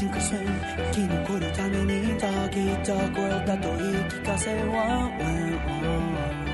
[0.00, 2.94] すぐせ生き残るためにターゲット
[3.44, 5.60] だと言い聞かせ One, one,
[6.46, 6.49] one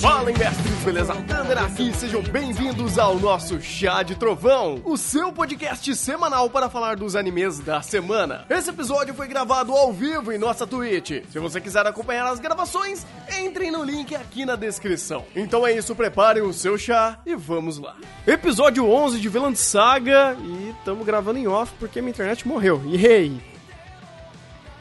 [0.00, 1.14] Fala, mestres, beleza?
[1.14, 6.96] Thunder aqui, sejam bem-vindos ao nosso Chá de Trovão, o seu podcast semanal para falar
[6.96, 8.44] dos animes da semana.
[8.50, 11.22] Esse episódio foi gravado ao vivo em nossa Twitch.
[11.30, 13.06] Se você quiser acompanhar as gravações,
[13.40, 15.24] entrem no link aqui na descrição.
[15.34, 17.96] Então é isso, preparem o seu chá e vamos lá.
[18.26, 22.82] Episódio 11 de Villain Saga e estamos gravando em off porque minha internet morreu.
[22.86, 23.40] Yay!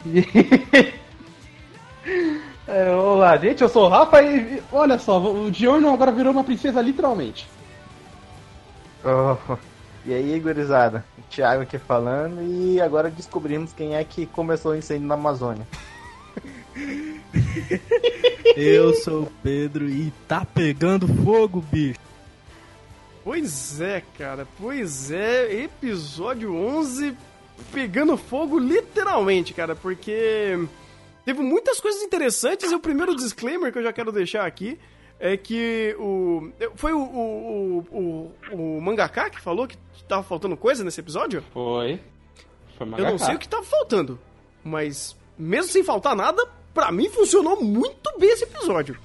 [2.66, 6.46] É, olá, gente, eu sou o Rafa e olha só, o Diorno agora virou uma
[6.46, 7.48] princesa literalmente.
[9.04, 9.58] Oh,
[10.06, 11.04] e aí, gurizada?
[11.18, 15.68] O Thiago aqui falando e agora descobrimos quem é que começou o incêndio na Amazônia.
[18.56, 22.00] Eu sou o Pedro e tá pegando fogo, bicho.
[23.26, 27.16] Pois é, cara, pois é, episódio 11
[27.72, 30.68] pegando fogo literalmente, cara, porque
[31.26, 34.80] teve muitas coisas interessantes e o primeiro disclaimer que eu já quero deixar aqui
[35.20, 36.52] é que o.
[36.76, 41.44] Foi o, o, o, o, o mangaka que falou que tava faltando coisa nesse episódio?
[41.54, 42.00] Foi.
[42.78, 44.20] Foi Eu não sei o que tava faltando,
[44.64, 48.98] mas mesmo sem faltar nada, pra mim funcionou muito bem esse episódio.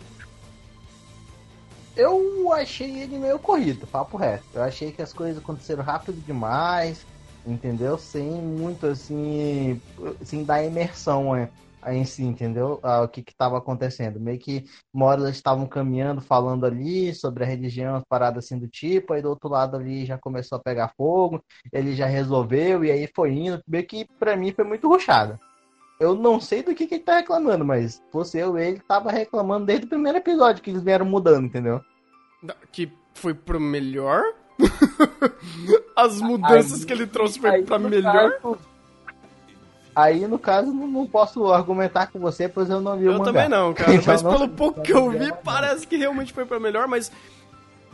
[1.97, 4.45] Eu achei ele meio corrido, papo reto.
[4.55, 7.05] Eu achei que as coisas aconteceram rápido demais,
[7.45, 7.99] entendeu?
[7.99, 9.81] Sem muito assim.
[10.25, 11.51] sem dar imersão né,
[11.87, 12.81] em si, entendeu?
[12.83, 14.21] Ah, o que que tava acontecendo.
[14.21, 18.59] Meio que uma hora eles estavam caminhando, falando ali sobre a religião, as paradas assim
[18.59, 22.84] do tipo, aí do outro lado ali já começou a pegar fogo, ele já resolveu,
[22.84, 23.62] e aí foi indo.
[23.67, 25.39] Meio que pra mim foi muito ruchado.
[26.01, 29.67] Eu não sei do que, que ele tá reclamando, mas fosse eu, ele tava reclamando
[29.67, 31.81] desde o primeiro episódio que eles vieram mudando, entendeu?
[32.71, 34.23] Que foi pro melhor?
[35.97, 38.41] As mudanças Aí- que ele trouxe foi pra melhor?
[38.41, 38.59] caso-
[40.03, 43.19] aí, no caso, não, não posso argumentar com você, pois eu não vi o Eu
[43.19, 43.25] mangá.
[43.25, 43.93] também não, cara.
[43.95, 46.87] Então, mas não- pelo pouco que eu vi, parece que realmente foi pra melhor.
[46.87, 47.11] Mas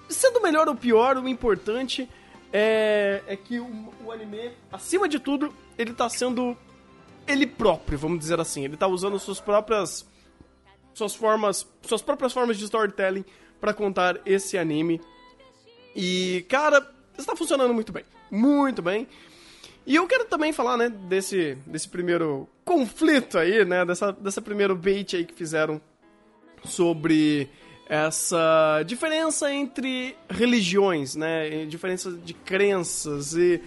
[0.08, 2.08] sendo melhor ou pior, o importante
[2.52, 6.56] é, é que o, o anime, acima de tudo, ele tá sendo
[7.26, 8.64] ele próprio, vamos dizer assim.
[8.64, 10.06] Ele tá usando suas próprias
[10.92, 13.24] suas formas, suas próprias formas de storytelling
[13.60, 15.00] pra contar esse anime.
[15.96, 16.86] E, cara,
[17.18, 18.04] está funcionando muito bem.
[18.30, 19.08] Muito bem.
[19.86, 24.74] E eu quero também falar, né, desse, desse primeiro conflito aí, né, dessa, dessa primeiro
[24.74, 25.80] bait aí que fizeram
[26.64, 27.48] sobre
[27.86, 33.60] essa diferença entre religiões, né, diferença de crenças e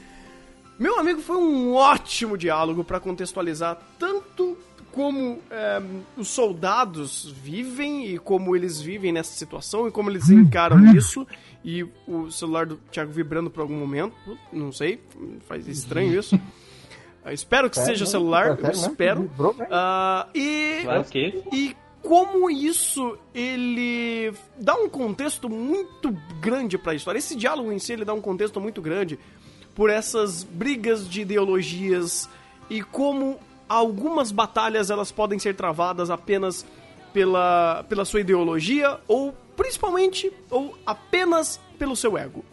[0.80, 4.56] meu amigo, foi um ótimo diálogo para contextualizar tanto
[4.92, 5.82] como é,
[6.16, 11.26] os soldados vivem e como eles vivem nessa situação e como eles encaram isso.
[11.70, 14.16] E o celular do Thiago vibrando por algum momento,
[14.54, 15.02] não sei,
[15.50, 16.40] faz estranho isso.
[17.26, 18.12] Eu espero que Sério seja o mesmo?
[18.20, 18.88] celular, eu mesmo?
[18.88, 19.22] espero.
[19.24, 19.56] Vibrou?
[19.70, 21.44] Ah, e Claro que.
[21.52, 27.20] e como isso ele dá um contexto muito grande para a história.
[27.20, 29.20] Esse diálogo em si ele dá um contexto muito grande
[29.76, 32.30] por essas brigas de ideologias
[32.70, 36.66] e como algumas batalhas elas podem ser travadas apenas
[37.12, 42.46] pela, pela sua ideologia ou principalmente ou apenas pelo seu ego.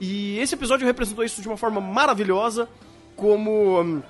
[0.00, 2.68] E esse episódio representou isso de uma forma maravilhosa,
[3.16, 4.02] como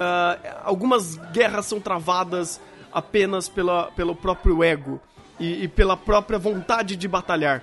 [0.00, 2.60] ah, algumas guerras são travadas
[2.90, 4.98] apenas pela, pelo próprio ego
[5.38, 7.62] e, e pela própria vontade de batalhar.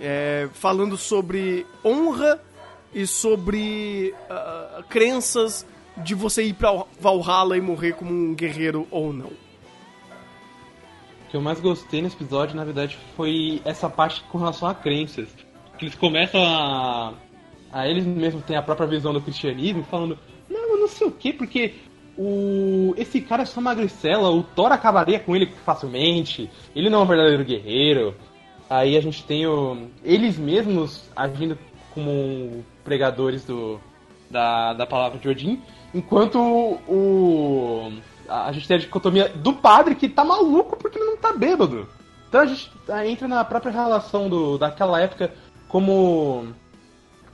[0.00, 2.40] É, falando sobre honra
[2.94, 5.66] e sobre ah, crenças
[5.96, 9.30] de você ir pra Valhalla e morrer como um guerreiro ou não.
[11.32, 14.74] O que eu mais gostei nesse episódio, na verdade, foi essa parte com relação a
[14.74, 15.30] crenças.
[15.78, 17.14] Que eles começam a.
[17.72, 21.10] a eles mesmos têm a própria visão do cristianismo, falando, não, eu não sei o
[21.10, 21.72] que, porque
[22.18, 22.92] o.
[22.98, 27.06] esse cara é só magricela, o Thor acabaria com ele facilmente, ele não é um
[27.06, 28.14] verdadeiro guerreiro.
[28.68, 29.88] Aí a gente tem o.
[30.04, 31.58] eles mesmos agindo
[31.94, 33.80] como pregadores do.
[34.30, 35.62] da, da palavra de Odin,
[35.94, 37.90] enquanto o.
[38.28, 41.88] a gente tem a dicotomia do padre que tá maluco porque ele não tá bêbado.
[42.28, 42.70] Então a gente
[43.06, 45.32] entra na própria relação do, daquela época
[45.68, 46.46] como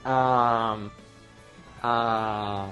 [0.03, 0.77] a,
[1.81, 2.65] a,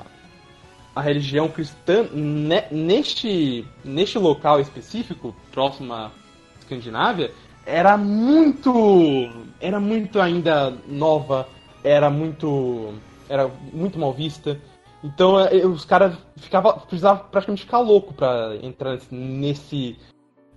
[0.95, 6.11] a religião cristã ne- neste, neste local específico, próximo à
[6.59, 7.31] Escandinávia,
[7.65, 9.29] era muito.
[9.59, 11.47] era muito ainda nova,
[11.83, 12.93] era muito.
[13.29, 14.59] era muito mal vista.
[15.07, 16.77] Então eh, os caras ficavam.
[16.79, 19.97] precisavam praticamente ficar louco pra entrar nesse.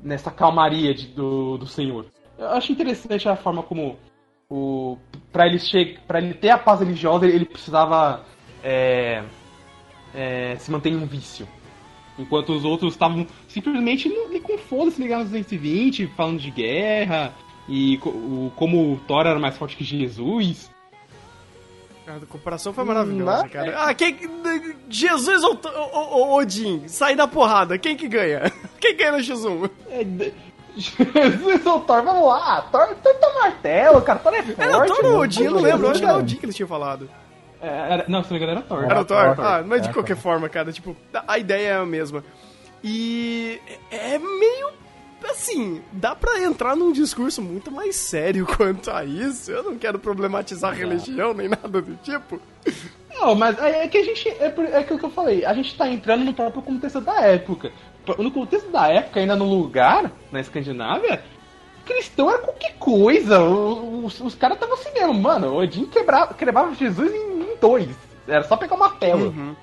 [0.03, 2.07] nessa calmaria de- do, do senhor.
[2.39, 3.97] Eu acho interessante a forma como
[4.51, 4.99] o
[5.31, 8.25] para ele che para ele ter a paz religiosa ele precisava
[8.65, 9.23] é,
[10.15, 11.47] é, se manter em um vício.
[12.19, 14.11] Enquanto os outros estavam simplesmente
[14.43, 17.33] com foda-se ligados nos 220, falando de guerra,
[17.69, 20.71] e o, como o Thor era mais forte que Jesus.
[22.17, 23.83] A comparação foi maravilhosa, Mas- cara.
[23.85, 24.19] Ah, quem.
[24.89, 25.59] Jesus ou,
[25.93, 26.87] ou, ou Odin?
[26.89, 27.79] Sai da porrada.
[27.79, 28.51] Quem que ganha?
[28.81, 29.71] Quem ganha no X1?
[29.91, 30.05] É,
[30.77, 32.63] Jesus ou Thor, vamos lá.
[32.71, 34.19] Thor, Thor tá martelo, cara.
[34.19, 34.61] Thor é forte.
[34.63, 35.19] Era Thor ou.
[35.21, 35.43] Odin?
[35.45, 35.87] Eu não lembro.
[35.87, 37.11] Eu acho que era Odin que eles tinham falado.
[37.61, 38.85] é, era- não, se não me engano era Thor.
[38.85, 39.35] Era o Thor?
[39.37, 39.45] Thor.
[39.45, 40.23] Ah, mas de É, qualquer Thor.
[40.23, 40.97] forma, cara, tipo,
[41.27, 42.25] a ideia é a mesma.
[42.83, 43.61] E
[43.91, 44.69] é meio.
[45.25, 49.51] Assim, dá pra entrar num discurso muito mais sério quanto a isso.
[49.51, 52.41] Eu não quero problematizar a religião nem nada do tipo.
[53.15, 54.29] Não, mas é é que a gente.
[54.29, 57.73] É, é aquilo que eu falei, a gente tá entrando no próprio contexto da época.
[58.19, 61.23] No contexto da época, ainda no lugar, na Escandinávia,
[61.85, 63.41] cristão era qualquer coisa.
[63.41, 65.55] Os, os caras estavam assim mesmo, mano.
[65.55, 67.89] Odin quebrava, quebrava Jesus em, em dois.
[68.27, 69.23] Era só pegar uma tela.
[69.23, 69.55] Uhum.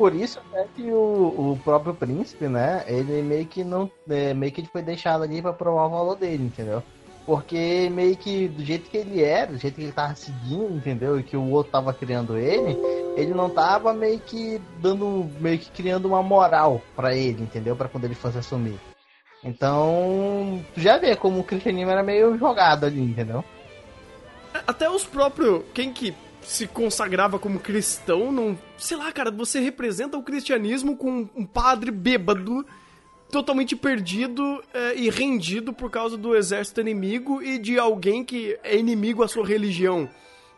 [0.00, 2.82] Por isso é que o, o próprio príncipe, né?
[2.86, 3.90] Ele meio que não.
[4.08, 6.82] é, meio que ele foi deixado ali pra provar o valor dele, entendeu?
[7.26, 11.20] Porque meio que do jeito que ele era, do jeito que ele tava seguindo, entendeu?
[11.20, 12.78] E que o outro tava criando ele,
[13.14, 15.30] ele não tava meio que dando.
[15.38, 17.76] meio que criando uma moral pra ele, entendeu?
[17.76, 18.80] Pra quando ele fosse assumir.
[19.44, 23.44] Então, tu já vê como o cristianismo era meio jogado ali, entendeu?
[24.66, 25.62] Até os próprios.
[25.74, 28.58] Quem que se consagrava como cristão, não.
[28.78, 32.66] Sei lá, cara, você representa o cristianismo com um padre bêbado,
[33.30, 38.76] totalmente perdido é, e rendido por causa do exército inimigo e de alguém que é
[38.76, 40.08] inimigo à sua religião.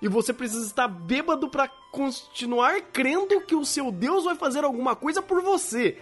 [0.01, 4.97] E você precisa estar bêbado pra continuar crendo que o seu Deus vai fazer alguma
[4.97, 5.99] coisa por você.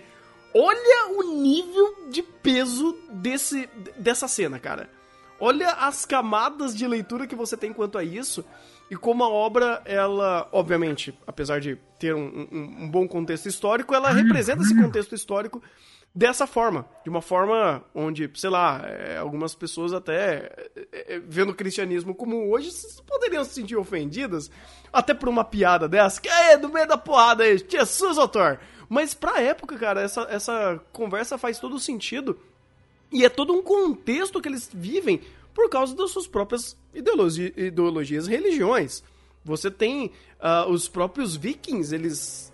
[0.54, 4.90] Olha o nível de peso desse, dessa cena, cara.
[5.38, 8.44] Olha as camadas de leitura que você tem quanto a isso
[8.90, 13.94] e como a obra, ela, obviamente, apesar de ter um, um- um bom contexto histórico,
[13.94, 15.62] ela representa esse contexto histórico
[16.12, 20.50] dessa forma, de uma forma onde, sei lá, é, algumas pessoas até
[20.92, 22.70] é, é, vendo o cristianismo como hoje
[23.06, 24.50] poderiam se sentir ofendidas
[24.92, 28.58] até por uma piada dessa, que é do meio da porrada aí, Jesus, autor.
[28.88, 32.36] Mas pra época, cara, essa, essa conversa faz todo sentido
[33.12, 35.20] e é todo um contexto que eles vivem
[35.60, 39.02] por causa das suas próprias ideologi ideologias religiões.
[39.44, 42.50] Você tem ah, os próprios vikings, eles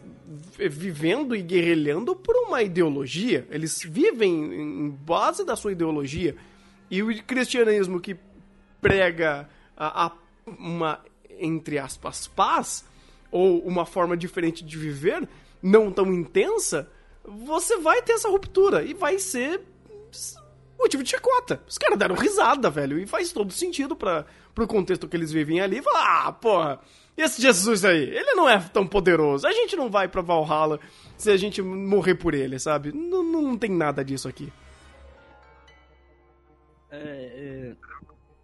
[0.57, 3.47] vi- vivendo e guerrilhando por uma ideologia.
[3.51, 6.37] Eles vivem em base da sua ideologia.
[6.91, 8.17] E o cristianismo que
[8.81, 10.13] prega a, a-
[10.47, 11.01] uma,
[11.39, 12.85] entre aspas, paz,
[13.31, 15.29] ou uma forma diferente de viver,
[15.63, 16.91] não tão intensa,
[17.25, 19.61] você vai ter essa ruptura e vai ser
[20.79, 21.61] motivo de chacota.
[21.69, 24.25] Os caras deram risada, velho, e faz todo sentido para
[24.55, 25.83] pro contexto que eles vivem ali.
[25.83, 26.81] Falar, ah, porra,
[27.17, 29.47] esse Jesus aí, ele não é tão poderoso.
[29.47, 30.81] A gente não vai pra Valhalla
[31.17, 32.93] se a gente morrer por ele, sabe?
[32.93, 34.53] Não, não tem nada disso aqui.
[36.91, 37.77] É, é,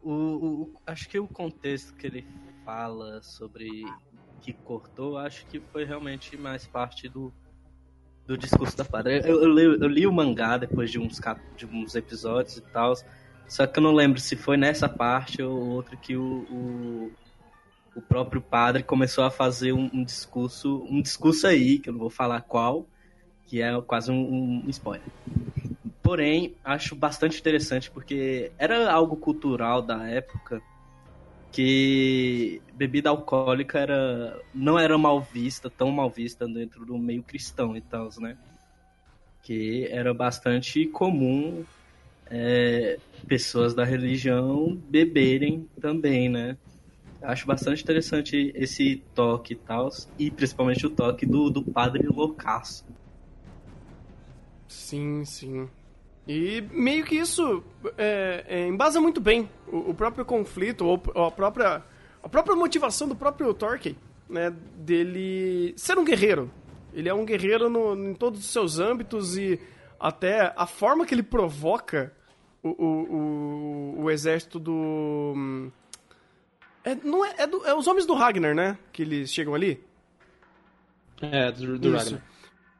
[0.03, 2.27] o, o- acho que o contexto que ele
[2.65, 3.85] fala sobre
[4.41, 7.33] que cortou, acho que foi realmente mais parte do,
[8.27, 9.21] do discurso da padre.
[9.25, 12.61] Eu, eu, li, eu li o mangá depois de uns, cap- de uns episódios e
[12.61, 12.95] tal,
[13.49, 17.13] só que eu não lembro se foi nessa parte ou outra que o, o,
[17.97, 22.01] o próprio padre começou a fazer um, um discurso, um discurso aí, que eu não
[22.01, 22.87] vou falar qual,
[23.47, 25.07] que é quase um, um spoiler.
[26.03, 30.63] Porém, acho bastante interessante porque era algo cultural da época
[31.53, 37.77] que bebida alcoólica era não era mal vista, tão mal vista dentro do meio cristão
[37.77, 38.37] e tal, né?
[39.43, 41.65] Que era bastante comum
[42.31, 46.57] é, pessoas da religião beberem também, né?
[47.23, 52.85] Acho bastante interessante esse toque e tal, e principalmente o toque do, do padre loucaço.
[54.69, 55.71] Sim, sim.
[56.27, 57.65] E meio que isso
[57.99, 61.83] é, é, embasa muito bem o, o próprio conflito, ou, a, própria,
[62.23, 63.97] a própria motivação do próprio Tolkien,
[64.29, 64.51] né?
[64.77, 66.51] Dele ser um guerreiro.
[66.95, 69.59] Ele é um guerreiro no, em todos os seus âmbitos e
[69.99, 72.13] até a forma que ele provoca
[72.63, 72.87] o, o,
[73.99, 75.71] o, o exército do.
[76.85, 78.79] É, não é, é, do- é os homens do Ragnar, né?
[78.93, 79.83] Que eles chegam ali.
[81.21, 81.97] É, do, do.
[81.97, 82.23] Ragnar.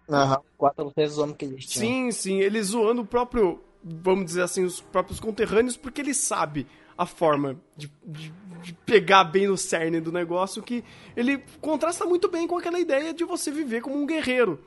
[0.09, 0.41] Aham.
[0.59, 1.87] Quatro vezes homens que eles tinham.
[1.89, 6.67] Sim, sim, ele zoando o próprio, vamos dizer assim, os próprios conterrâneos, porque ele sabe
[6.99, 8.33] a forma de, de-
[8.63, 10.85] de pegar bem no cerne do negócio, que
[11.17, 14.61] ele contrasta muito bem com aquela ideia de você viver como um guerreiro.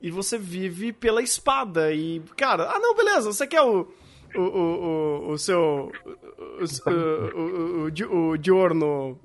[0.00, 1.92] E você vive pela espada.
[1.92, 3.88] E, cara, ah não, beleza, você quer o.
[4.34, 5.90] o, o, o, o seu.
[6.86, 7.38] O, o,
[7.86, 9.18] o, o, o Diorno.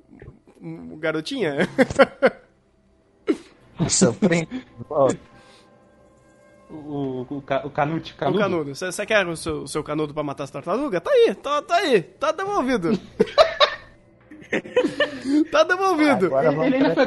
[0.62, 1.58] o Garotinha?
[3.90, 4.66] Seu príncipe.
[6.74, 8.40] O, o, o, ca- o Canute, O Canudo.
[8.40, 8.76] canudo.
[8.76, 11.02] Você quer o seu, o seu canudo pra matar as tartarugas?
[11.02, 12.98] Tá aí, tá, tá aí, tá devolvido.
[15.52, 16.26] tá devolvido.
[16.38, 17.06] Ele, ele ainda foi,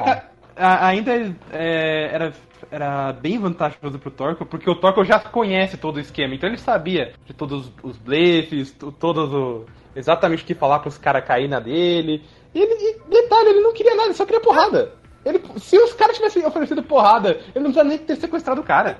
[0.56, 1.12] ainda
[1.52, 2.32] é, era,
[2.70, 6.58] era bem vantajoso pro Torco, porque o Torco já conhece todo o esquema, então ele
[6.58, 11.48] sabia de todos os blefes, to- todos o, exatamente o que falar pros caras cair
[11.48, 12.22] na dele.
[12.54, 14.92] E, ele, e detalhe, ele não queria nada, ele só queria porrada.
[15.24, 18.98] Ele, se os caras tivessem oferecido porrada, ele não precisava nem ter sequestrado o cara.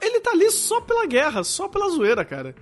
[0.00, 2.54] Não, ele tá ali só pela guerra, só pela zoeira, cara.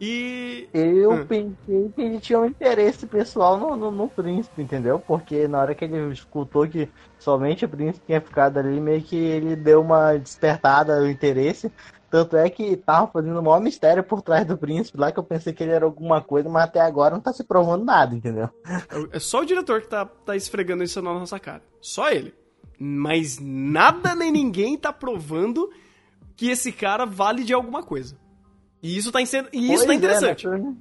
[0.00, 0.66] E.
[0.72, 1.26] Eu Hum.
[1.26, 4.98] pensei que ele tinha um interesse pessoal no, no, no príncipe, entendeu?
[4.98, 9.16] Porque na hora que ele escutou que somente o príncipe tinha ficado ali, meio que
[9.16, 11.70] ele deu uma despertada no interesse.
[12.10, 15.22] Tanto é que tava fazendo o maior mistério por trás do príncipe lá, que eu
[15.22, 18.48] pensei que ele era alguma coisa, mas até agora não tá se provando nada, entendeu?
[19.12, 21.62] É só o diretor que tá, tá esfregando isso na nossa cara.
[21.80, 22.34] Só ele.
[22.76, 25.70] Mas nada nem ninguém tá provando
[26.40, 28.16] que esse cara vale de alguma coisa.
[28.82, 30.48] E isso tá, insen- e isso tá Pois é, interessante.
[30.48, 30.74] né?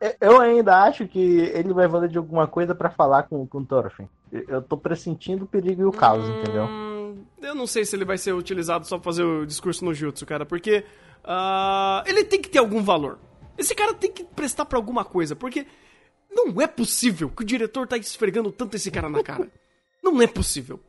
[0.00, 3.58] Eu- Eu ainda acho que ele vai valer de alguma coisa pra falar com, com
[3.58, 4.06] o Thorfinn.
[4.30, 6.66] Eu- tô pressentindo o perigo e o caos, entendeu?
[6.66, 9.92] Hum, eu não sei se ele vai ser utilizado só pra fazer o discurso no
[9.92, 10.84] jutsu, cara, porque
[11.24, 13.18] ah, ele tem que ter algum valor.
[13.58, 15.66] Esse cara tem que prestar pra alguma coisa, porque
[16.30, 19.48] não é possível que o diretor tá esfregando tanto esse cara na cara.
[20.02, 20.80] Não é possível.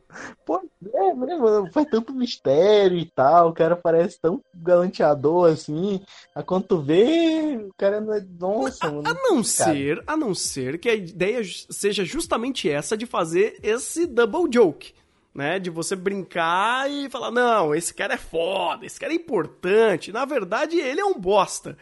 [0.44, 1.70] Pô, é, né, mano?
[1.72, 6.00] Faz tanto mistério e tal, o cara parece tão galanteador assim.
[6.34, 8.24] A quando tu vê, o cara não é.
[8.38, 9.06] Nossa, mano.
[9.06, 14.06] A não ser, a não ser que a ideia seja justamente essa de fazer esse
[14.06, 14.94] double joke,
[15.34, 15.58] né?
[15.58, 20.12] De você brincar e falar, não, esse cara é foda, esse cara é importante.
[20.12, 21.76] Na verdade, ele é um bosta.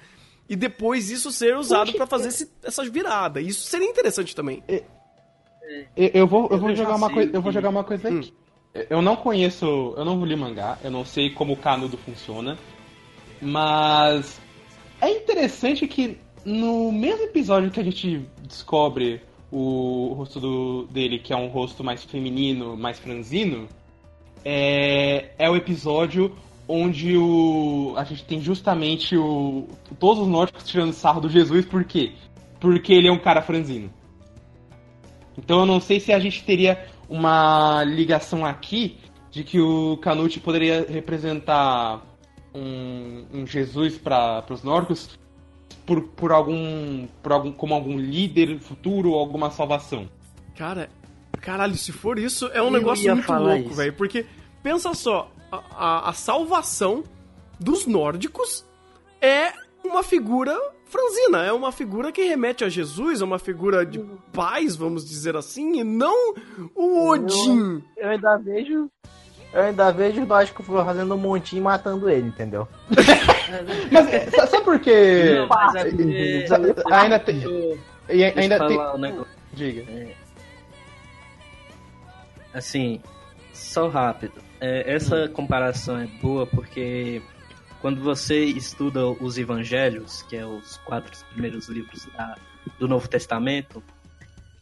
[0.49, 3.40] E depois isso ser usado pra fazer esse, essa virada.
[3.40, 4.64] Isso seria interessante também.
[5.96, 8.08] Eu, eu vou, eu vou Eu já jogar uma coisa, eu vou jogar uma coisa
[8.08, 8.32] aqui.
[8.88, 12.56] Eu não conheço, eu não li mangá, eu não sei como o canudo funciona,
[13.42, 14.40] mas
[15.00, 21.32] é interessante que no mesmo episódio que a gente descobre o rosto do, dele, que
[21.32, 23.68] é um rosto mais feminino, mais franzino,
[24.44, 26.34] é, é o episódio
[26.68, 29.66] onde o, a gente tem justamente o,
[29.98, 32.12] todos os nórdicos tirando sarro do Jesus, por quê?
[32.60, 33.90] Porque ele é um cara franzino.
[35.42, 38.99] Então eu não sei se a gente teria uma ligação aqui
[39.30, 42.02] de que o Canute poderia representar
[42.54, 45.18] um, um Jesus para os nórdicos
[45.87, 50.09] por, por, algum, por algum como algum líder futuro ou alguma salvação.
[50.56, 50.88] Cara,
[51.40, 53.92] caralho, se for isso, é um Eu negócio muito louco, velho.
[53.94, 54.26] Porque,
[54.62, 57.02] pensa só, a, a- a salvação
[57.59, 58.64] dos nórdicos
[59.20, 59.52] é
[59.85, 60.56] uma figura
[60.90, 63.99] franzina, é uma figura que remete a Jesus, é uma figura de
[64.32, 66.35] paz, vamos dizer assim, e não
[66.75, 67.82] o Odin.
[67.97, 68.90] Eu ainda vejo.
[69.52, 72.68] Eu ainda vejo o Nótico fazendo um montinho e matando ele, entendeu?
[73.90, 75.35] Mas é, sa- sabe por quê?
[75.40, 76.47] Não, mas é porque...
[76.92, 77.40] Ainda tem.
[77.40, 77.78] Deixa eu
[78.37, 78.78] Ainda tem.
[78.78, 79.32] um negócio.
[79.52, 79.85] Diga.
[82.54, 83.00] Assim,
[83.52, 84.40] só rápido.
[84.61, 87.20] É, essa comparação é boa porque
[87.80, 92.37] quando você estuda os evangelhos, que é os quatro primeiros livros da-
[92.78, 93.82] do Novo Testamento,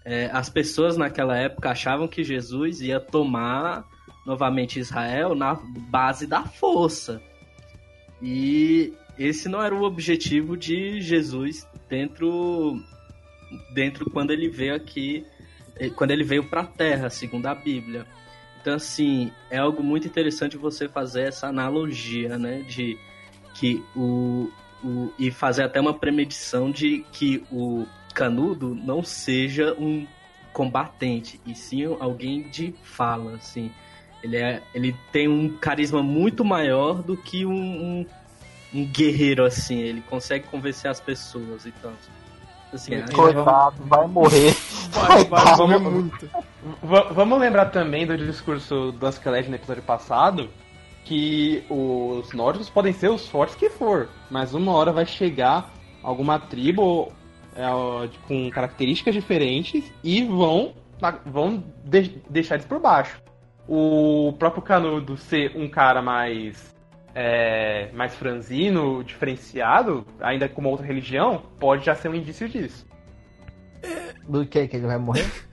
[0.05, 3.85] é, as pessoas naquela época achavam que Jesus ia tomar
[4.25, 7.21] novamente Israel na base da força.
[8.23, 12.81] E esse não era o objetivo de Jesus dentro
[13.73, 15.25] dentro quando ele veio aqui
[15.77, 18.07] eh, quando ele veio para a Terra, segundo a Bíblia.
[18.61, 22.63] Então, assim, é algo muito interessante você fazer essa analogia, né?
[22.63, 22.99] De
[23.55, 24.51] que o,
[24.83, 25.13] o.
[25.19, 30.07] E fazer até uma premedição de que o Canudo não seja um
[30.53, 33.71] combatente, e sim alguém de fala, assim.
[34.23, 38.07] Ele, é, ele tem um carisma muito maior do que um, um,
[38.75, 39.79] um guerreiro, assim.
[39.79, 41.93] Ele consegue convencer as pessoas e tal.
[42.73, 44.55] Assim, Coitado, vai morrer.
[44.91, 46.29] Vai, vai, Vamos- morrer muito.
[46.63, 50.49] V- vamos lembrar também do discurso do Askeladd no episódio passado
[51.05, 55.73] que os nórdicos podem ser os fortes que for, mas uma hora vai chegar
[56.03, 57.11] alguma tribo
[57.57, 57.63] é,
[58.27, 60.75] com características diferentes e vão,
[61.25, 63.23] vão de- deixar eles por baixo.
[63.67, 66.77] O próprio Canudo ser um cara mais
[67.15, 72.87] é, mais franzino, diferenciado, ainda com uma outra religião, pode já ser um indício disso.
[74.29, 75.27] Do que que ele vai morrer?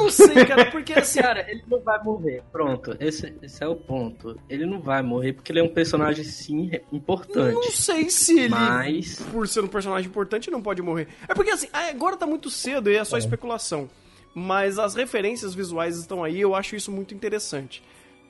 [0.00, 1.20] Não, eu, eu não sei, cara, porque assim.
[1.20, 2.42] Cara, ele não vai morrer.
[2.50, 4.38] Pronto, esse, esse é o ponto.
[4.48, 7.54] Ele não vai morrer porque ele é um personagem, sim, importante.
[7.54, 11.08] Não sei se ele, Mas- por ser um personagem importante, não pode morrer.
[11.28, 13.88] É porque assim, agora tá muito cedo e é só especulação.
[14.34, 17.82] Mas as referências visuais estão aí, eu acho isso muito interessante.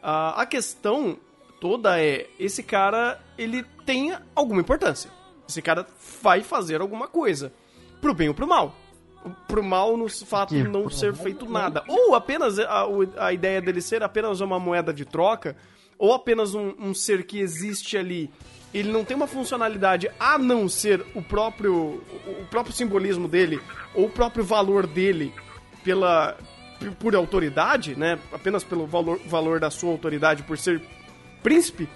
[0.02, 1.18] Ah, a questão
[1.60, 5.10] toda é, esse cara, ele tem alguma importância.
[5.46, 5.86] Esse cara
[6.22, 7.52] vai fazer alguma coisa.
[8.00, 8.74] Pro bem ou pro mal.
[9.46, 11.84] Pro mal no fato de não ser feito nada.
[11.86, 12.86] Ou apenas a,
[13.18, 15.56] a ideia dele ser apenas uma moeda de troca,
[15.98, 18.30] ou apenas um, um ser que existe ali.
[18.72, 23.60] Ele não tem uma funcionalidade a não ser o próprio, o próprio simbolismo dele,
[23.94, 25.34] ou o próprio valor dele
[25.84, 26.36] pela
[26.98, 28.18] por- autoridade, né?
[28.32, 30.80] Apenas pelo valor, valor da sua autoridade por ser
[31.42, 31.88] príncipe,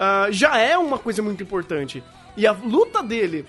[0.00, 2.02] ah, já é uma coisa muito importante.
[2.36, 3.44] E a luta dele,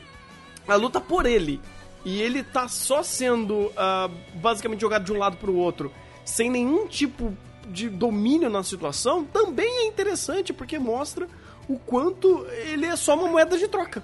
[0.68, 1.60] a luta por ele,
[2.06, 5.91] e ele tá só sendo ah, basicamente jogado de um lado pro outro,
[6.24, 7.36] sem nenhum tipo
[7.68, 11.27] de domínio na situação, também é interessante, porque mostra
[11.68, 14.03] o quanto ele é só uma moeda de troca.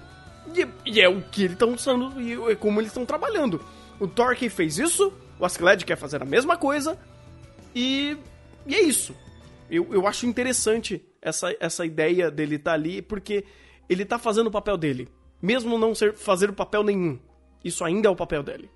[0.54, 3.60] E, e é o que eles estão usando, e é como eles estão trabalhando.
[3.98, 6.98] O Torque fez isso, o Askeladd quer fazer a mesma coisa,
[7.74, 8.16] e,
[8.66, 9.14] e é isso.
[9.68, 13.44] Eu, eu acho interessante essa, essa ideia dele estar ali, porque
[13.88, 15.08] ele tá fazendo o papel dele.
[15.42, 17.18] Mesmo não ser fazer o papel nenhum.
[17.64, 18.70] Isso ainda é o papel dele.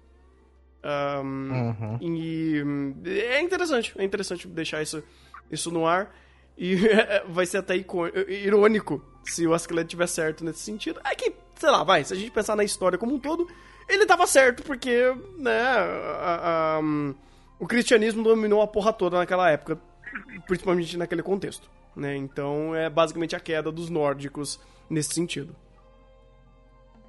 [0.82, 1.98] Ahn, Uhum.
[2.00, 2.62] E
[3.06, 5.02] é interessante, é interessante deixar isso,
[5.50, 6.14] isso no ar.
[6.56, 6.76] E
[7.28, 7.74] vai ser até
[8.28, 11.00] irônico se o Askeladd tiver certo nesse sentido.
[11.04, 13.46] É que, sei lá, vai, se a gente pensar na história como um todo,
[13.88, 17.14] ele tava certo porque, né, a- a- hum,
[17.58, 19.78] o cristianismo dominou a porra toda naquela época,
[20.46, 22.16] principalmente naquele contexto, né?
[22.16, 24.58] Então é basicamente a queda dos nórdicos
[24.88, 25.54] nesse sentido.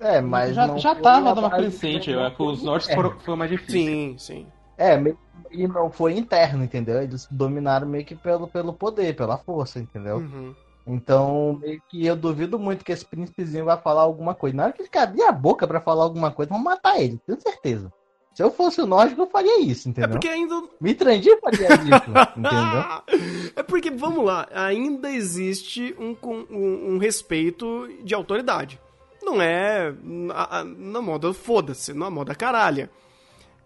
[0.01, 2.95] É, mas já não já tava a dando uma base- crescente, é que os É.
[2.95, 3.79] foram, foi mais difícil.
[3.81, 4.47] Sim, sim.
[4.77, 5.17] É, meio-
[5.51, 7.01] e não foi interno, entendeu?
[7.01, 10.17] Eles dominaram meio que pelo, pelo poder, pela força, entendeu?
[10.17, 10.55] Uhum.
[10.87, 14.55] Então, meio que eu duvido muito que esse príncipezinho vai falar alguma coisa.
[14.57, 17.39] Na hora que ele abrir a boca pra falar alguma coisa, vão matar ele, tenho
[17.39, 17.91] certeza.
[18.33, 20.11] Se eu fosse o nórdico, eu faria isso, É entendeu?
[20.11, 23.51] porque ainda Mitrandir faria isso, entendeu?
[23.57, 28.79] É porque, vamos lá, ainda existe um, com- um, um respeito de autoridade.
[29.21, 32.89] Não é na, na moda foda-se, na moda caralha.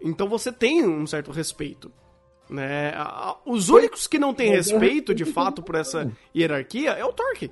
[0.00, 1.90] Então você tem um certo respeito.
[2.48, 2.92] Né?
[3.44, 7.50] Os únicos que não têm respeito, de fato, por essa hierarquia é o Torque.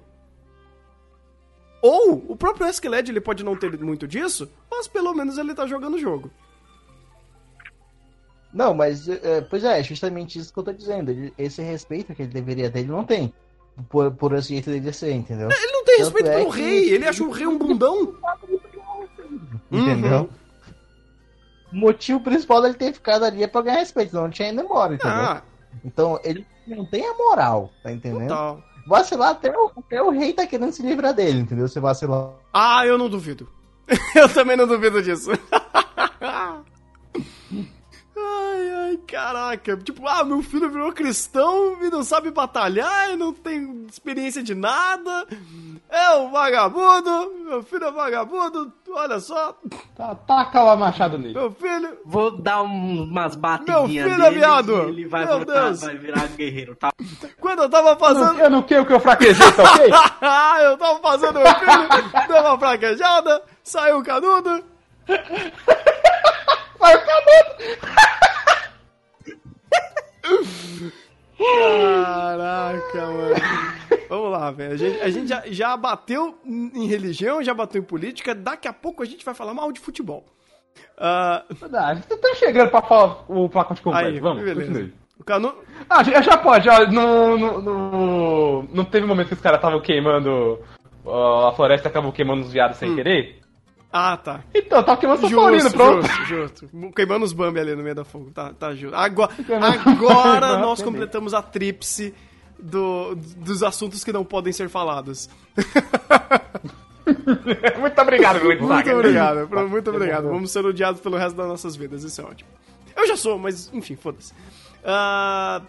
[1.82, 5.66] Ou o próprio Esqueled ele pode não ter muito disso, mas pelo menos ele tá
[5.66, 6.30] jogando o jogo.
[8.52, 11.10] Não, mas, é, pois é, é justamente isso que eu tô dizendo.
[11.10, 13.34] Ele- esse respeito que ele deveria ter, ele não tem.
[13.88, 15.48] Por, por esse jeito dele ser, entendeu?
[15.50, 18.14] Ele não tem Tanto respeito é pelo que- rei, ele acha o rei um bundão.
[19.70, 20.20] Entendeu?
[20.20, 20.28] Uhum.
[21.72, 24.60] O motivo principal dele ter ficado ali é pra ganhar respeito, senão não tinha ido
[24.60, 25.16] embora, entendeu?
[25.16, 25.42] Ah,
[25.84, 28.28] Então ele não tem a moral, tá entendendo?
[28.28, 28.62] total.
[28.86, 31.66] Vacilar até o, até o rei tá querendo se livrar dele, entendeu?
[31.66, 32.30] Se vacilar.
[32.52, 33.48] Ah, eu não duvido.
[34.14, 35.30] eu também não duvido disso.
[39.06, 39.76] caraca.
[39.76, 44.54] Tipo, ah, meu filho virou cristão e não sabe batalhar e não tem experiência de
[44.54, 45.26] nada.
[45.88, 47.32] É um vagabundo.
[47.44, 48.72] Meu filho é vagabundo.
[48.90, 49.56] Olha só.
[49.96, 51.34] Tá, taca lá machado nele.
[51.34, 51.98] Meu filho.
[52.04, 54.88] Vou dar um- umas Meu batidinhas filho, nele viado!
[54.88, 55.80] ele vai Meu voltar, Deus!
[55.82, 56.90] vai virar guerreiro, tá?
[57.40, 58.38] Quando eu tava fazendo.
[58.40, 59.90] eu não quero que eu fraquejei, tá ok?
[60.64, 64.64] Eu tava fazendo meu filho, deu uma fraquejada, saiu o canudo.
[66.78, 68.33] Vai o canudo!
[71.38, 73.34] Caraca, mano.
[74.08, 74.72] Vamos lá, velho.
[74.72, 78.34] A gente, a gente já, já bateu em religião, já bateu em política.
[78.34, 80.24] Daqui a pouco a gente vai falar mal de futebol.
[80.98, 84.06] Ah, Verdade, você tá chegando pra falar o pacote completo.
[84.08, 84.66] aí, Vamos, beleza.
[84.72, 84.94] continue.
[85.18, 85.54] O canu...
[85.88, 89.80] Ah, já, já pode, ó, no, no, no- Não teve momento que os caras estavam
[89.80, 90.58] queimando.
[91.04, 93.40] ó, a floresta acabou queimando os viados sem querer?
[93.96, 94.40] Ah, tá.
[94.52, 96.04] Então, tava queimando São Paulino, pronto.
[96.08, 96.24] justo,
[96.66, 96.92] justo.
[96.96, 98.28] Queimando os Bambi ali no meio da fogo.
[98.32, 98.96] Tá, tá justo.
[98.96, 99.30] Agora,
[99.86, 102.12] agora nós completamos a tríplice
[102.58, 105.30] do, dos assuntos que não podem ser falados.
[107.78, 108.94] Muito obrigado, Luiz Muito Zaga.
[108.96, 110.28] obrigado, pro- muito obrigado.
[110.28, 112.48] Vamos ser odiados pelo resto das nossas vidas, isso é ótimo.
[112.96, 114.32] Eu já sou, mas enfim, foda-se.
[114.84, 115.60] Ah,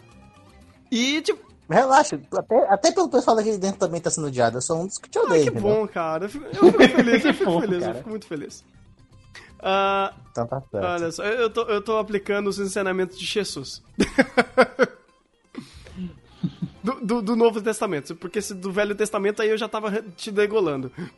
[0.91, 4.57] e, tipo, Relaxa, até, até pelo pessoal daqui dentro também tá sendo odiado.
[4.57, 5.75] Eu sou um dos que te ah, odeia, que entendeu?
[5.75, 6.25] bom, cara.
[6.25, 7.95] Eu fico, eu fico feliz, eu Que fico fofo, feliz, eu cara.
[7.97, 8.63] fico muito feliz.
[9.59, 10.85] Ah, Então tá certo.
[10.85, 13.81] olha só, eu tô, eu tô aplicando os ensinamentos de Jesus.
[16.83, 20.29] Do, do, do Novo Testamento, porque se do Velho Testamento aí eu já tava te
[20.29, 20.91] degolando.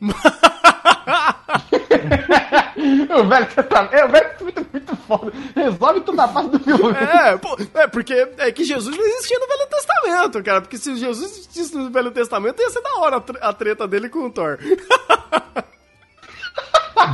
[3.20, 3.94] o velho testamento.
[3.94, 5.32] É, o velho testamento é muito foda.
[5.70, 6.96] Resolve toda a parte do filme.
[6.96, 10.60] É, pô, é, porque é que Jesus não existia no Velho Testamento, cara.
[10.60, 13.86] Porque se Jesus existisse no Velho Testamento, ia ser da hora a tre- a treta
[13.88, 14.58] dele com o Thor.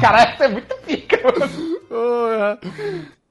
[0.00, 1.80] Caralho, isso é muito pica, mano.
[1.90, 2.58] Oh, é.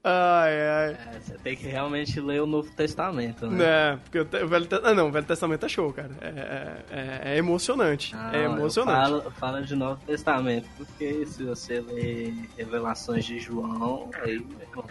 [0.06, 0.90] Ai, ai.
[1.14, 3.64] É, você tem que realmente ler o Novo Testamento, né?
[3.64, 4.86] É, porque o, te- o Velho Testamento.
[4.92, 6.10] Ah, não, o Velho Testamento é show, cara.
[6.20, 8.14] É, é, é- é emocionante.
[8.14, 9.00] Não, é eu emocionante.
[9.10, 14.84] Falo, falo de Novo Testamento, porque se você ler Revelações de João, aí, meu irmão,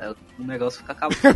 [0.00, 1.20] aí o negócio fica acabado.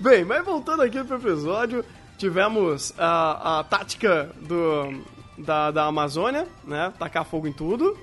[0.00, 1.84] Bem, mas voltando aqui pro episódio,
[2.16, 5.02] tivemos a, a tática do,
[5.36, 6.92] da, da Amazônia, né?
[6.98, 7.98] Tacar fogo em tudo.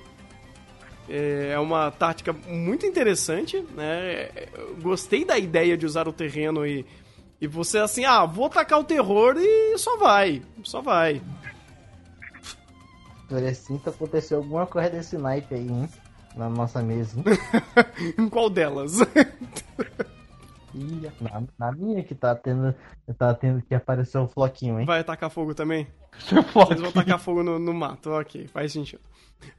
[1.08, 4.30] É uma tática muito interessante, né?
[4.56, 6.86] Eu gostei da ideia de usar o terreno e,
[7.40, 11.20] e você assim, ah, vou tacar o terror e só vai, só vai.
[13.28, 15.88] Precinto aconteceu alguma coisa desse naipe aí, hein?
[16.36, 17.16] Na nossa mesa?
[18.18, 18.98] Em qual delas?
[20.74, 22.74] Ih, na, na minha que tá tendo,
[23.16, 24.86] tá tendo que aparecer o floquinho, hein?
[24.86, 25.86] Vai tacar fogo também?
[26.70, 29.02] Eles vão tacar fogo no, no mato, ok, faz sentido.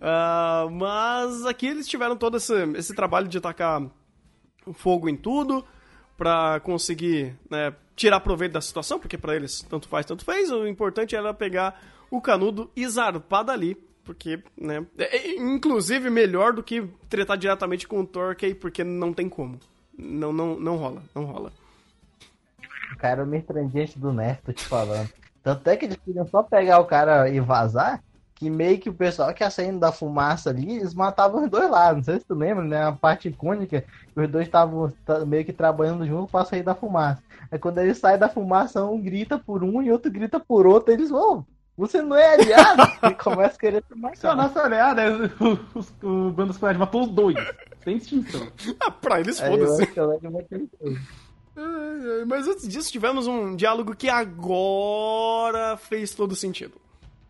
[0.02, 3.82] Ah, mas aqui eles tiveram todo esse, esse trabalho de tacar
[4.74, 5.64] fogo em tudo
[6.18, 10.52] pra conseguir né, tirar proveito da situação, porque pra eles tanto faz, tanto fez.
[10.52, 16.64] O importante era pegar o canudo e zarpar dali, porque, né, é, inclusive melhor do
[16.64, 19.60] que tretar diretamente com o Torquay, porque não tem como.
[19.98, 21.52] Não, não, não rola, não rola.
[22.94, 25.10] O cara é o mestrandente do Nerf, te falando.
[25.44, 28.02] Tanto é que eles queriam só pegar o cara e vazar,
[28.36, 31.70] que meio que o pessoal que ia saindo da fumaça ali, eles matavam os dois
[31.70, 31.98] lados.
[31.98, 32.84] Não sei se tu lembra, né?
[32.84, 33.84] A parte icônica,
[34.16, 34.94] os dois estavam
[35.26, 37.22] meio que trabalhando junto pra sair da fumaça.
[37.52, 40.94] Aí quando eles saem da fumaça, um grita por um e outro grita por outro,
[40.94, 41.46] eles vão.
[41.78, 42.84] Você não é aliado?
[43.12, 47.10] e começa a querer se Se a nossa olhada, o, o, o Bando matou os
[47.10, 47.36] dois.
[47.84, 48.48] Sem extinção.
[48.80, 49.84] Ah, pra eles, foda-se.
[51.56, 56.80] ai, Mas antes disso, tivemos um diálogo que agora fez todo sentido.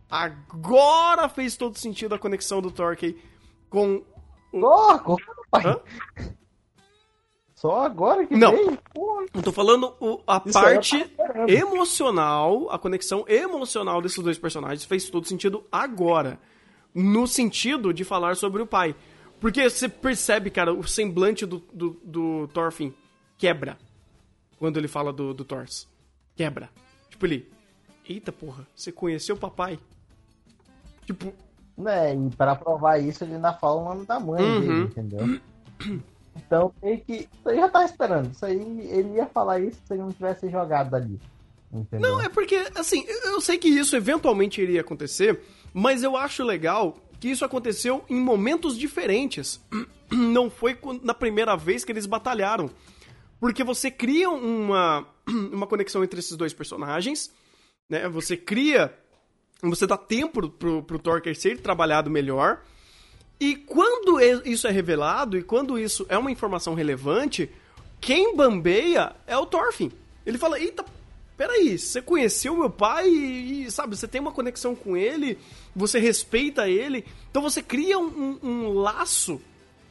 [0.10, 3.18] Agora fez todo sentido a conexão do Torquay
[3.70, 4.04] com.
[4.52, 5.64] Só agora, pai.
[5.66, 5.80] Hã?
[7.56, 8.52] Só agora que Não.
[8.52, 8.78] veio?
[8.94, 9.26] Porra.
[9.34, 11.12] Eu tô falando o- a Isso eu parte
[11.48, 16.40] emocional, a conexão emocional desses dois personagens fez todo sentido agora.
[16.94, 18.96] No sentido de falar sobre o pai.
[19.40, 22.94] Porque você percebe, cara, o semblante do, do, do Thorfinn
[23.38, 23.78] quebra.
[24.58, 25.88] Quando ele fala do, do Thors.
[26.36, 26.70] Quebra.
[27.10, 27.52] Tipo, ele.
[28.08, 29.80] Eita porra, você conheceu o papai?
[31.06, 31.34] Tipo,
[31.78, 34.60] Né, e pra provar isso, ele ainda fala o nome da mãe Uhum.
[34.62, 35.40] dele, entendeu?
[36.36, 37.28] Então, meio que.
[37.46, 38.32] Aí já tá esperando.
[38.32, 38.60] Isso aí,
[38.92, 41.20] ele ia falar isso se ele não tivesse jogado ali.
[41.72, 42.10] Entendeu?
[42.10, 45.42] Não, é porque, assim, eu eu sei que isso eventualmente iria acontecer,
[45.74, 49.62] mas eu acho legal que isso aconteceu em momentos diferentes.
[50.12, 52.70] Não foi na primeira vez que eles batalharam.
[53.40, 55.08] Porque você cria uma,
[55.52, 57.32] uma conexão entre esses dois personagens,
[57.90, 58.08] né?
[58.10, 58.94] Você cria.
[59.62, 62.62] Você dá tempo pro, pro Torker ser trabalhado melhor.
[63.40, 67.50] E quando isso é revelado, e quando isso é uma informação relevante,
[68.00, 69.92] quem bambeia é o Thorfinn.
[70.26, 70.86] Ele fala, eita,
[71.38, 75.38] peraí, você conheceu meu pai e, e, sabe, você tem uma conexão com ele,
[75.76, 78.08] você respeita ele, então você cria um,
[78.42, 79.42] um- um laço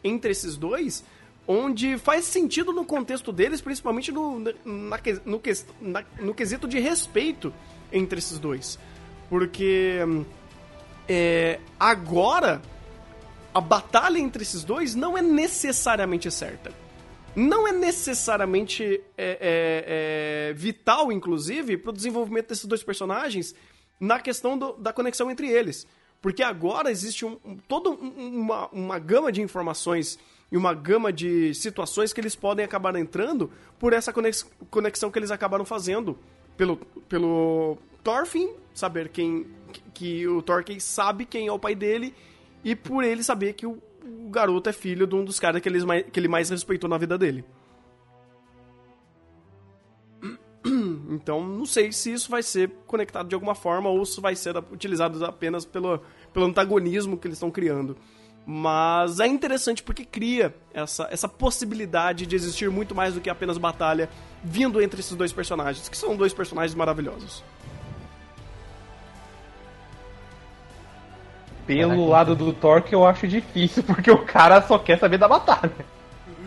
[0.02, 1.04] entre esses dois,
[1.46, 5.40] onde faz sentido no contexto deles, principalmente no, na, no,
[5.82, 7.52] na- no quesito de respeito
[7.92, 8.78] entre esses dois.
[9.28, 10.24] Porque hum,
[11.06, 12.62] é, agora
[13.54, 16.72] a batalha entre esses dois não é necessariamente certa.
[17.36, 23.54] Não é necessariamente é, é, é, vital, inclusive, pro desenvolvimento desses dois personagens
[23.98, 25.86] na questão do- da conexão entre eles.
[26.20, 30.18] Porque agora existe um, um- toda um- uma, uma gama de informações
[30.50, 35.18] e uma gama de situações que eles podem acabar entrando por essa conex- conexão que
[35.18, 36.18] eles acabaram fazendo.
[36.56, 36.76] Pelo,
[37.08, 39.46] pelo Thorfinn saber quem.
[39.72, 42.14] que, que o Thorfinn sabe quem é o pai dele
[42.64, 45.68] e por ele saber que o, o garoto é filho de um dos caras que
[45.68, 47.44] ele, mais, que ele mais respeitou na vida dele.
[51.10, 54.56] Então, não sei se isso vai ser conectado de alguma forma ou se vai ser
[54.72, 56.00] utilizado apenas pelo,
[56.32, 57.96] pelo antagonismo que eles estão criando.
[58.46, 63.58] Mas é interessante porque cria essa, essa possibilidade de existir muito mais do que apenas
[63.58, 64.08] batalha
[64.42, 67.44] vindo entre esses dois personagens, que são dois personagens maravilhosos.
[71.66, 75.28] Pelo lado do Thor que eu acho difícil, porque o cara só quer saber da
[75.28, 75.72] batalha.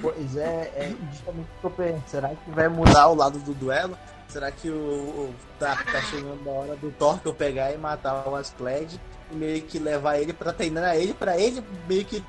[0.01, 2.03] Pois é, é justamente o que eu penso.
[2.07, 3.97] Será que vai mudar o lado do duelo?
[4.27, 8.27] Será que o, o- tá, tá chegando a hora do Torque eu pegar e matar
[8.27, 8.99] o Ascled
[9.31, 12.21] e meio que levar ele pra treinar ele, pra ele meio que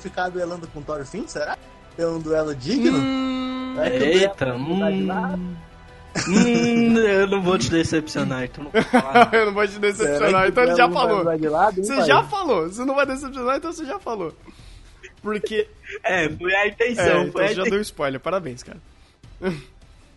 [0.00, 1.58] ficar duelando com o Thorfinn, será?
[1.96, 2.96] Ter um duelo digno?
[2.98, 5.36] Hum, É Eita, duelo não dá de nada.
[5.36, 5.54] hum,
[6.28, 6.93] hum,
[7.24, 9.32] eu não vou te decepcionar, então não vou falar.
[9.34, 11.22] eu não vou te decepcionar, então ele já falou.
[11.24, 12.04] lado, hein, Você pai?
[12.06, 12.68] já falou.
[12.68, 14.32] Você não vai decepcionar, então você já falou.
[15.22, 15.68] Porque.
[16.02, 18.18] É, foi a intenção, É, foi então a você já deu spoiler.
[18.18, 18.78] Parabéns, cara.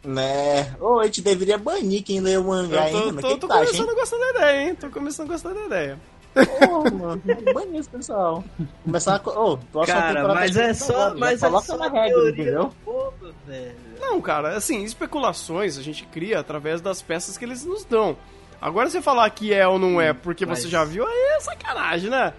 [0.03, 0.73] Né?
[0.79, 3.21] Ô, a gente deveria banir quem lê o mangá, Eu tô, mano?
[3.21, 4.75] tô, tô acha, começando a gostar da ideia, hein?
[4.75, 5.99] Tô começando a gostar da ideia.
[6.45, 7.21] Porra, mano,
[7.53, 8.43] banir esse pessoal.
[8.83, 9.29] Começar a...
[9.29, 12.07] Ô, próxima Cara, temporada mas tá é só, agora, mas é coloca só na regra,
[12.09, 12.63] teoria entendeu?
[12.65, 13.75] do povo, velho.
[13.99, 18.15] Não, cara, assim, especulações a gente cria através das peças que eles nos dão.
[18.61, 21.39] Agora você falar que é ou não é porque Mas- você já viu, aí é
[21.39, 22.33] sacanagem, né?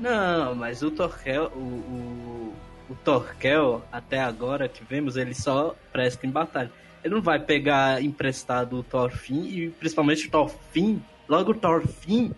[0.00, 2.54] Não, mas o Torquel, o, o,
[2.90, 6.70] o Torquel, até agora que vemos, ele só presta em batalha.
[7.04, 12.32] Ele não vai pegar emprestado o Thorfinn e principalmente o Thorfinn, logo o Thorfinn,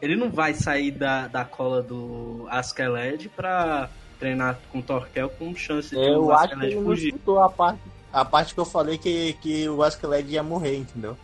[0.00, 5.54] ele não vai sair da, da cola do Askeladd pra treinar com o Torquel com
[5.54, 7.08] chance de Eu o acho que ele não fugir.
[7.08, 7.80] escutou a parte,
[8.12, 11.16] a parte que eu falei que, que o Askeladd ia morrer, entendeu?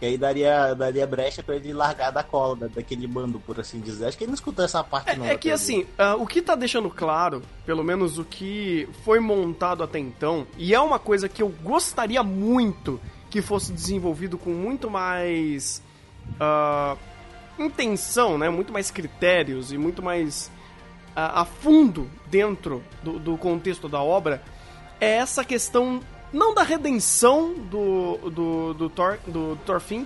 [0.00, 3.78] Que aí daria, daria brecha pra ele largar da cola, da- daquele bando, por assim
[3.80, 4.06] dizer.
[4.06, 5.24] Acho que ele não escutou essa parte, não.
[5.24, 9.20] É, é que assim, ah, o que tá deixando claro, pelo menos o que foi
[9.20, 14.50] montado até então, e é uma coisa que eu gostaria muito que fosse desenvolvido com
[14.50, 15.80] muito mais
[16.40, 16.96] ah,
[17.58, 18.48] intenção, né?
[18.48, 20.50] Muito mais critérios e muito mais
[21.14, 24.42] ah, a fundo dentro do, do contexto da obra,
[25.00, 26.00] é essa questão
[26.32, 30.04] não da redenção do, do, do, Thor, do Thorfinn,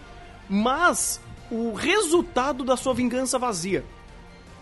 [0.48, 3.84] mas o resultado da sua vingança vazia.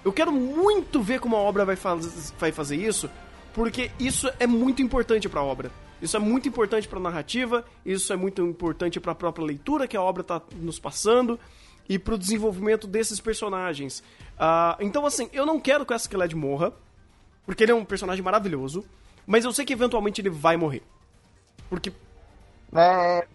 [0.05, 3.11] Eu quero muito ver como a obra vai, faz, vai fazer isso,
[3.53, 5.73] porque isso é muito importante para a obra.
[6.01, 9.89] Isso é muito importante para a narrativa, isso é muito importante para a própria leitura
[9.89, 11.41] que a obra está nos passando
[11.89, 14.03] e para o desenvolvimento desses personagens.
[14.39, 16.73] Ah, então, assim, eu não quero que o Askeladd morra,
[17.45, 18.85] porque ele é um personagem maravilhoso,
[19.27, 20.83] mas eu sei que eventualmente ele vai morrer.
[21.71, 21.93] Porque
[22.75, 23.27] É,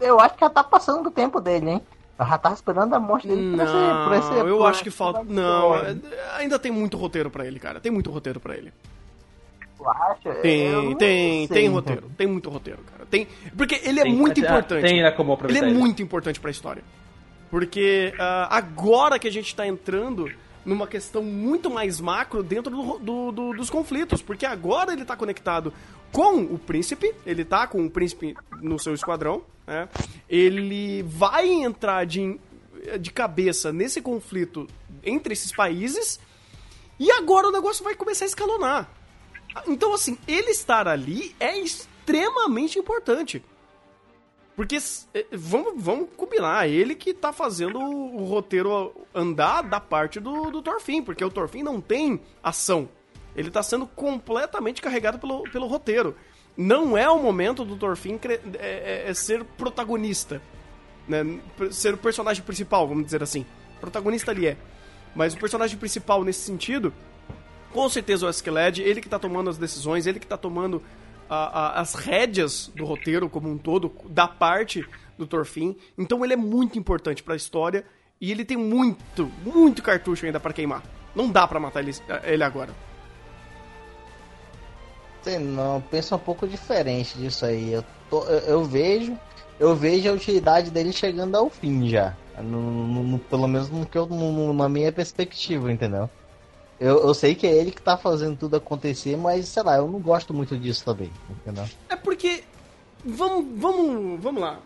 [0.00, 1.82] eu acho que já tá passando do tempo dele, hein?
[2.18, 4.82] Eu já tava esperando a morte dele por esse, por esse Não, eu por acho
[4.82, 5.24] que esse falta.
[5.24, 5.96] Não, é-
[6.36, 7.80] ainda tem muito roteiro pra ele, cara.
[7.80, 8.72] Tem muito roteiro pra ele.
[9.76, 10.34] Tu acha?
[10.36, 11.74] Tem, não tem, sei, tem então.
[11.74, 12.10] roteiro.
[12.16, 13.04] Tem muito roteiro, cara.
[13.06, 14.82] Tem, porque ele é Tem- muito ah, importante.
[14.82, 15.74] Tem ainda como Ele é ele.
[15.74, 16.84] muito importante pra história.
[17.54, 20.28] Porque ah, agora que a gente tá entrando
[20.66, 24.20] numa questão muito mais macro dentro do- do- do- dos conflitos.
[24.20, 25.72] Porque agora ele tá conectado
[26.10, 29.88] com o príncipe, ele tá com o príncipe no seu esquadrão, né?
[30.28, 32.40] Ele vai entrar de,
[32.98, 34.66] de cabeça nesse conflito
[35.04, 36.18] entre esses países.
[36.98, 38.90] E agora o negócio vai começar a escalonar.
[39.68, 43.44] Então, assim, ele estar ali é extremamente importante.
[44.56, 44.78] Porque,
[45.14, 50.62] eh, vamos, vamos combinar, ele que tá fazendo o, roteiro andar da parte do, do
[50.62, 52.88] Thorfinn, porque o Thorfinn não tem ação.
[53.34, 56.14] Ele tá sendo completamente carregado pelo, pelo roteiro.
[56.56, 60.40] Não é o momento do Thorfinn é- é- é ser protagonista.
[61.08, 61.40] Né?
[61.72, 63.44] Ser o personagem principal, vamos dizer assim.
[63.80, 64.56] Protagonista ele é.
[65.16, 66.92] Mas o personagem principal nesse sentido
[67.74, 70.80] com certeza o Askeladd, ele que tá tomando as decisões, ele que tá tomando
[71.34, 74.86] a- a- as rédeas do roteiro como um todo, da parte
[75.18, 75.74] do Thorfinn.
[75.98, 77.84] Então ele é muito importante pra história
[78.20, 80.82] e ele tem muito, muito cartucho ainda pra queimar.
[81.14, 81.94] Não dá pra matar ele,
[82.24, 82.70] ele agora.
[85.22, 87.72] Sei não, pensa um pouco diferente disso aí.
[87.72, 89.18] Eu, tô- eu, eu vejo,
[89.58, 92.14] eu vejo a utilidade dele chegando ao fim já.
[92.38, 96.10] No, no- no- pelo menos no que eu, na minha perspectiva, entendeu?
[96.84, 99.88] Eu, eu sei que é ele que tá fazendo tudo acontecer, mas sei lá, eu
[99.88, 101.64] não gosto muito disso também, entendeu?
[101.88, 102.44] É porque.
[103.02, 104.60] Vamos, vamos, vamos lá.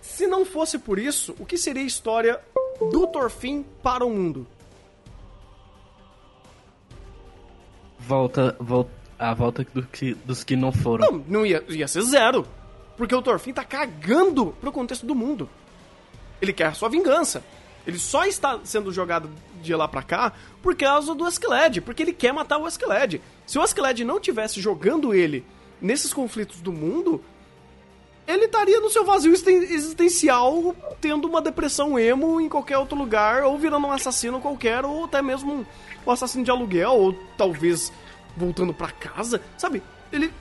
[0.00, 2.40] Se não fosse por isso, o que seria a história
[2.90, 4.46] do Thorfinn para o mundo?
[7.98, 11.12] Volta, volta, a volta do que, dos que não foram.
[11.12, 12.46] Não, não ia, ia ser zero.
[12.96, 15.50] Porque o Thorfinn tá cagando pro contexto do mundo.
[16.40, 17.44] Ele quer a sua vingança.
[17.86, 19.28] Ele só está sendo jogado
[19.62, 23.20] de lá pra cá por causa do Askeladd, porque ele quer matar o Askeladd.
[23.46, 25.44] Se o Askeladd não tivesse jogando ele
[25.80, 27.22] nesses conflitos do mundo,
[28.26, 33.42] ele estaria no seu vazio existen- existencial, tendo uma depressão emo em qualquer outro lugar,
[33.42, 35.66] ou virando um assassino qualquer, ou até mesmo
[36.06, 37.92] um, assassino de aluguel, ou talvez
[38.36, 39.82] voltando pra casa, sabe?
[40.12, 40.32] Ele,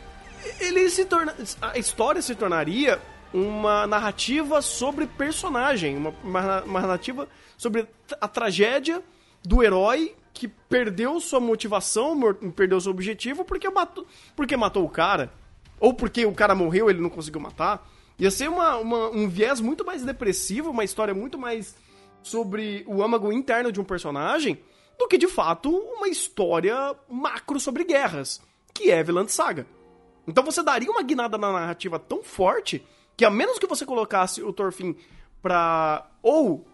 [0.59, 2.99] ele se torna, a história se tornaria
[3.33, 7.87] uma narrativa sobre personagem, uma, uma, uma narrativa sobre
[8.19, 9.01] a tragédia
[9.43, 12.17] do herói que perdeu sua motivação,
[12.55, 15.31] perdeu seu objetivo porque matou, porque matou o cara,
[15.79, 17.87] ou porque o cara morreu ele não conseguiu matar.
[18.19, 21.75] Ia ser uma, uma- um viés muito mais depressivo, uma história muito mais
[22.21, 24.59] sobre o âmago interno de um personagem
[24.99, 28.39] do que de fato uma história macro sobre guerras,
[28.73, 29.65] que é Vinland Saga.
[30.27, 32.85] Então você daria uma guinada na narrativa tão forte
[33.21, 34.95] que a menos que você colocasse o Thorfinn
[35.43, 36.65] pra ou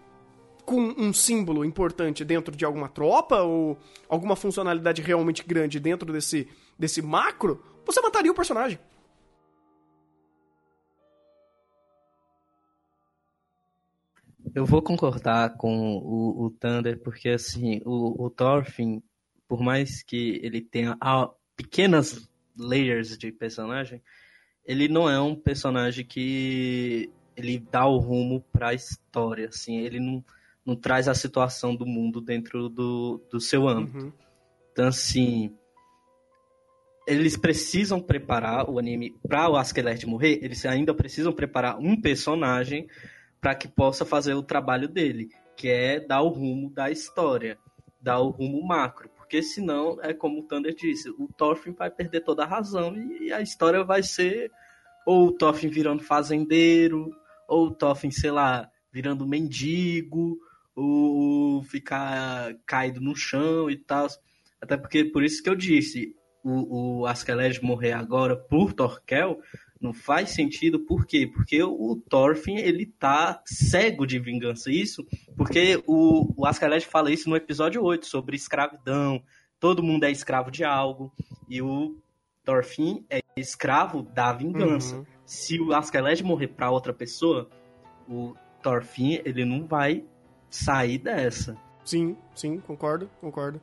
[0.63, 6.47] com um símbolo importante dentro de alguma tropa ou alguma funcionalidade realmente grande dentro desse,
[6.79, 8.79] desse macro, você mataria o personagem.
[14.55, 19.03] Eu vou concordar com o, o Thunder, porque assim, o, o Thorfinn,
[19.49, 22.25] por mais que ele tenha ah, pequenas
[22.57, 24.01] layers de personagem,
[24.67, 29.99] ele não é um personagem que ele dá o rumo para a história, assim, ele
[29.99, 30.23] não,
[30.65, 33.97] não traz a situação do mundo dentro do, do seu âmbito.
[33.97, 34.13] Uhum.
[34.73, 35.55] Então, assim,
[37.07, 42.87] eles precisam preparar o anime para o Askeladd morrer, eles ainda precisam preparar um personagem
[43.39, 47.57] para que possa fazer o trabalho dele, que é dar o rumo da história,
[48.01, 49.09] dar o rumo macro.
[49.27, 53.29] Porque senão, é como o Thunder disse, o Thorfinn vai perder toda a razão e
[53.33, 54.49] a história vai ser
[55.05, 57.15] ou o Thorfinn virando fazendeiro,
[57.47, 60.37] ou o Thorfinn, sei lá, virando mendigo,
[60.75, 64.07] ou ficar caído no chão e tal.
[64.61, 66.13] Até porque, por isso que eu disse,
[66.43, 67.07] o, o
[67.63, 69.39] morrer agora por Torquel
[69.81, 71.27] não faz sentido, por quê?
[71.27, 74.71] Porque o Thorfinn, ele tá cego de vingança.
[74.71, 76.53] Isso porque o, o
[76.89, 79.21] fala isso no episódio 8, sobre escravidão.
[79.59, 81.11] Todo mundo é escravo de algo.
[81.47, 81.97] E o
[82.43, 84.97] Thorfinn é escravo da vingança.
[84.97, 85.05] Uhum.
[85.25, 87.49] Se o Askeladd morrer para outra pessoa,
[88.07, 90.03] o Thorfinn, ele não vai
[90.49, 91.57] sair dessa.
[91.83, 93.61] Sim, sim, concordo, concordo.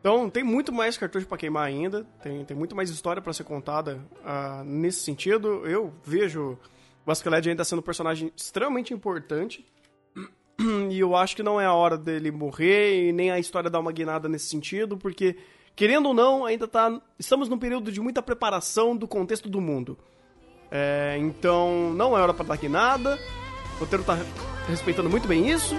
[0.00, 3.44] Então, tem muito mais cartucho para queimar ainda, tem, tem muito mais história para ser
[3.44, 5.66] contada uh, nesse sentido.
[5.66, 6.58] Eu vejo
[7.04, 9.64] o Askeladd ainda sendo um personagem extremamente importante.
[10.90, 13.78] E eu acho que não é a hora dele morrer e nem a história dar
[13.78, 15.36] uma guinada nesse sentido, porque,
[15.74, 16.98] querendo ou não, ainda tá.
[17.18, 19.98] Estamos num período de muita preparação do contexto do mundo.
[20.70, 23.18] É, então, não é hora para dar guinada.
[23.76, 24.16] O roteiro tá
[24.66, 25.74] respeitando muito bem isso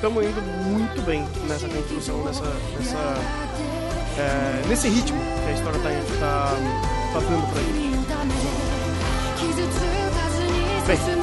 [0.00, 2.42] estamos indo muito bem nessa construção, nessa,
[2.74, 2.96] nessa
[4.18, 6.56] é, nesse ritmo que a história está tá,
[7.12, 8.00] tá dando gente.
[10.86, 11.19] Bem,